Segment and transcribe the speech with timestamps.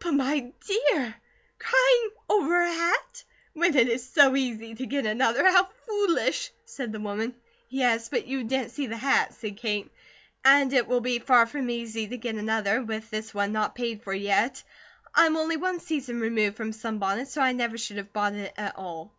[0.00, 1.14] "But, my dear!
[1.60, 3.22] Crying over a hat?
[3.52, 5.48] When it is so easy to get another?
[5.48, 7.32] How foolish!" said the woman.
[7.68, 9.92] "Yes, but you didn't see the hat," said Kate.
[10.44, 14.02] "And it will be far from easy to get another, with this one not paid
[14.02, 14.64] for yet.
[15.14, 18.74] I'm only one season removed from sunbonnets, so I never should have bought it at
[18.74, 19.12] all."